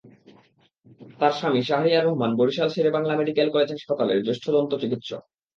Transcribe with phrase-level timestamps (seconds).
[1.19, 5.21] তাঁর স্বামী Shahriar Rahman Barishal Sher-e-Bangla medical college হাসপাতালের জ্যেষ্ঠ দন্ত চিকিত্সক।